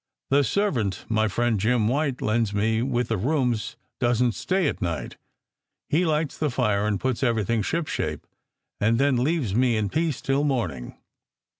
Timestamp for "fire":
6.49-6.87